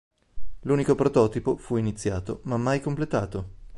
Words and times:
L'unico 0.61 0.95
prototipo 0.95 1.57
fu 1.57 1.77
iniziato 1.77 2.39
ma 2.45 2.57
mai 2.57 2.81
completato. 2.81 3.45